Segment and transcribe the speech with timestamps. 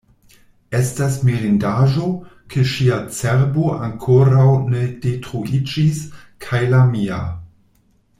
[0.77, 2.07] Estas mirindaĵo,
[2.53, 6.01] ke ŝia cerbo ankoraŭ ne detruiĝis
[6.47, 7.21] kaj la mia.